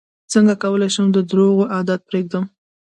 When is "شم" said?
0.95-1.07